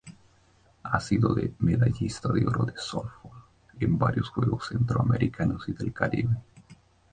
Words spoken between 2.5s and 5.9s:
de sóftbol en varios Juegos Centroamericanos y